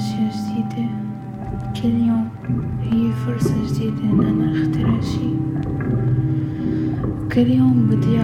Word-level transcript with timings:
أشياء 0.00 0.30
جديدة 0.32 0.88
كل 1.82 1.94
يوم 2.08 2.28
هي 2.82 3.12
فرصة 3.12 3.54
جديدة 3.68 4.02
إن 4.04 4.20
أنا 4.24 4.52
أخترع 4.62 5.00
شي 5.00 5.30
وكل 7.24 7.50
يوم 7.50 7.86
بدي 7.90 8.18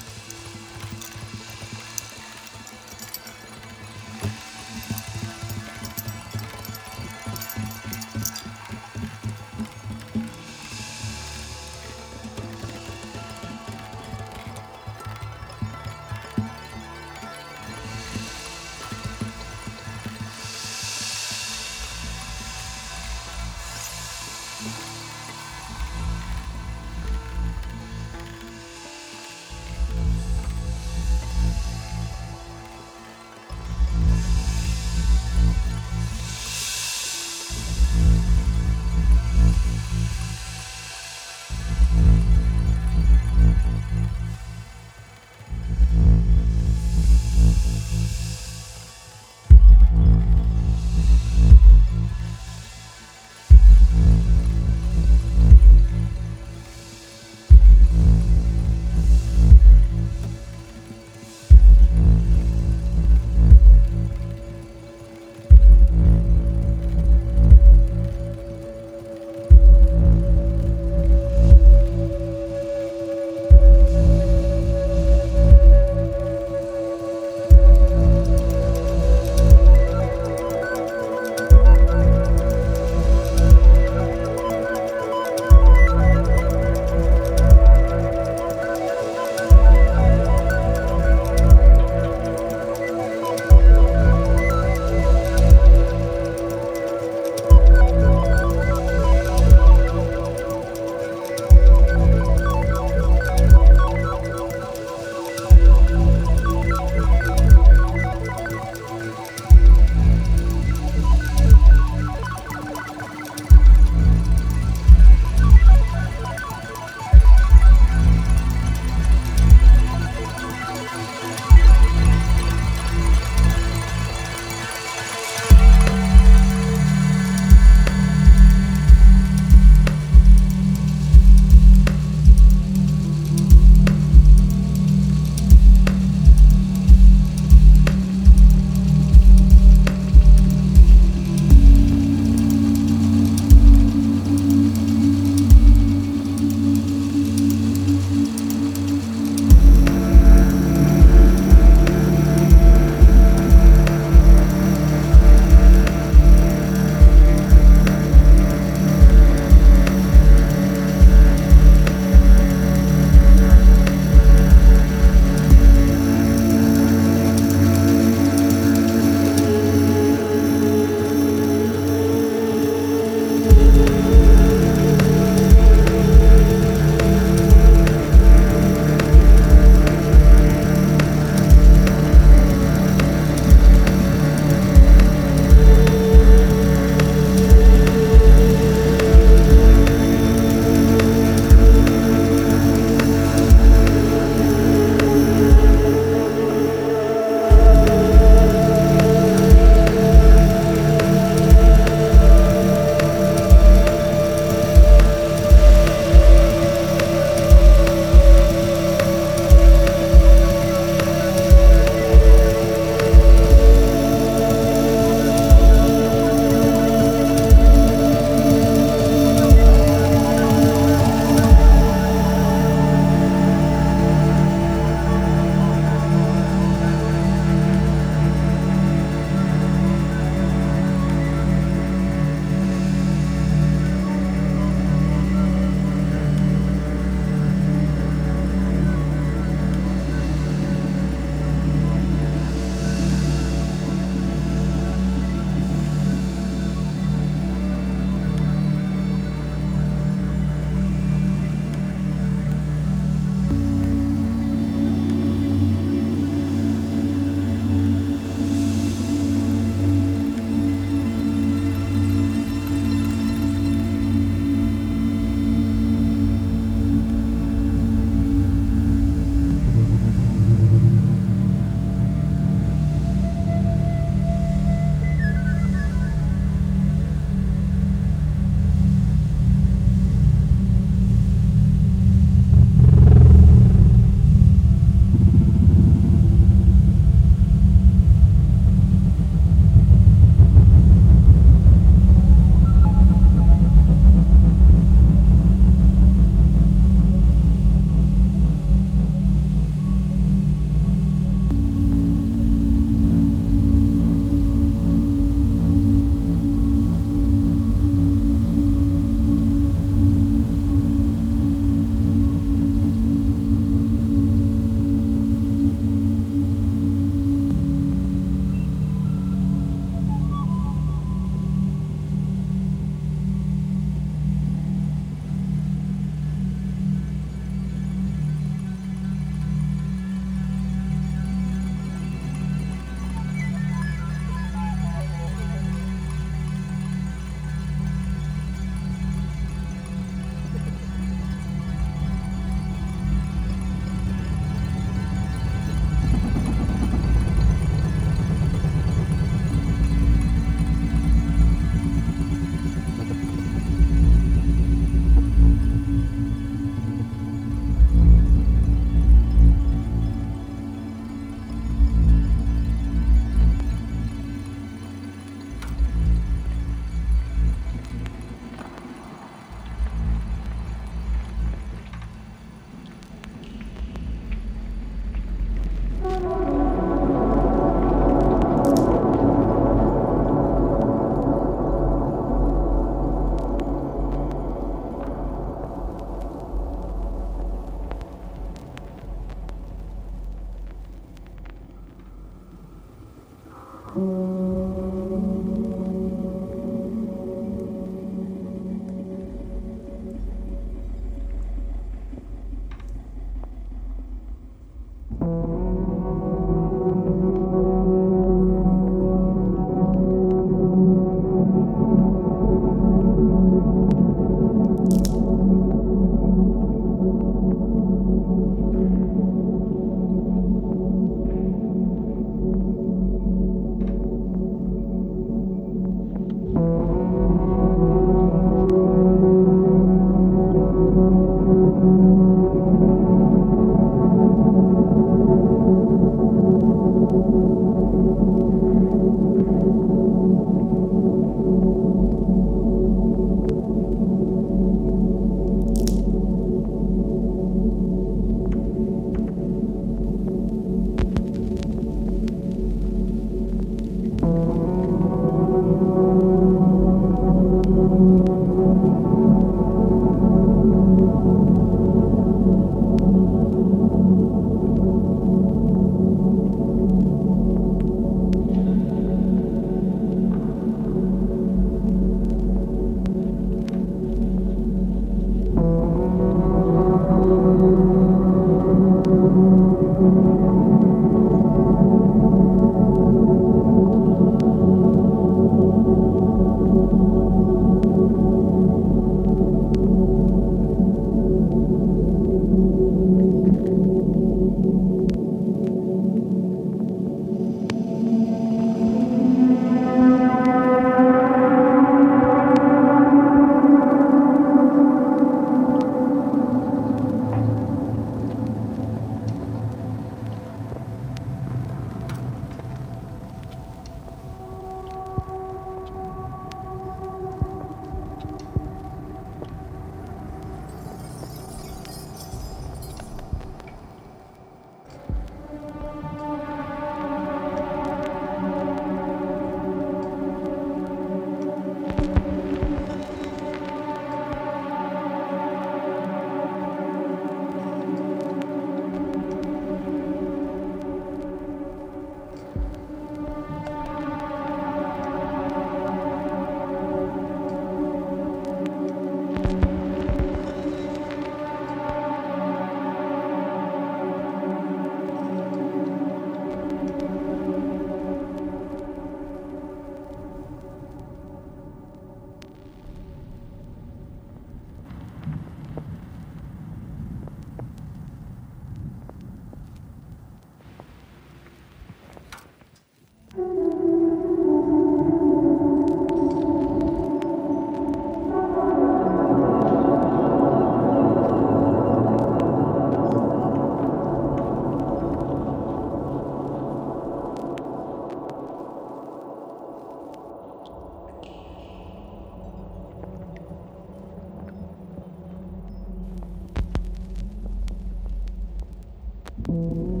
Mm-hmm. 599.51 600.00